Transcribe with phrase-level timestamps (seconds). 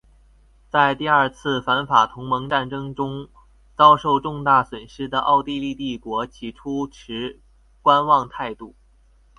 [0.67, 3.29] 在第二次反法同盟战争中
[3.77, 7.39] 遭受重大损失的奥地利帝国起初持
[7.83, 8.73] 观望态度。